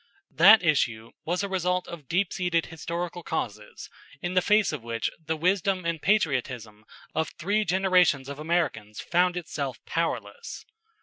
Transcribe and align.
That 0.31 0.63
issue 0.63 1.11
was 1.25 1.43
a 1.43 1.47
result 1.47 1.87
of 1.87 2.07
deepseated 2.07 2.65
historical 2.65 3.21
causes 3.21 3.87
in 4.19 4.33
the 4.33 4.41
face 4.41 4.71
of 4.73 4.81
which 4.83 5.11
the 5.23 5.37
wisdom 5.37 5.85
and 5.85 6.01
patriotism 6.01 6.85
of 7.13 7.29
three 7.37 7.63
generations 7.63 8.27
of 8.27 8.39
Americans 8.39 8.99
found 8.99 9.37
itself 9.37 9.77
powerless. 9.85 10.65